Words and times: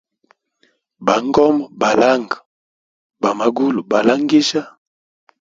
Bangoma 1.05 1.63
ba 1.79 1.89
langa, 1.99 2.37
bamangulu 3.21 3.79
balangilijya. 3.91 4.61